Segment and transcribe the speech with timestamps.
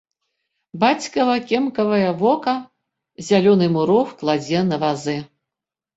[0.83, 2.55] Бацькава кемкае вока
[3.31, 5.17] зялёны мурог кладзе на вазы.